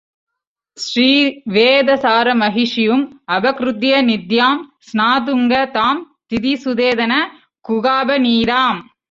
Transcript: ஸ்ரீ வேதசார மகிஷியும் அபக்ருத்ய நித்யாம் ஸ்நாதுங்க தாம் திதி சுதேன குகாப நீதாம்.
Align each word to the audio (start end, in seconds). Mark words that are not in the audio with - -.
ஸ்ரீ 0.77 1.09
வேதசார 1.55 2.27
மகிஷியும் 2.35 3.03
அபக்ருத்ய 3.31 3.99
நித்யாம் 4.09 4.61
ஸ்நாதுங்க 4.87 5.53
தாம் 5.71 6.01
திதி 6.29 6.53
சுதேன 6.63 7.13
குகாப 7.65 8.19
நீதாம். 8.19 8.79